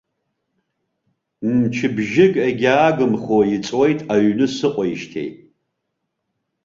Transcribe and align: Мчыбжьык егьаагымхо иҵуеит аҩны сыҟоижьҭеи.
Мчыбжьык 1.57 2.33
егьаагымхо 2.47 3.37
иҵуеит 3.55 3.99
аҩны 4.13 4.47
сыҟоижьҭеи. 4.55 5.29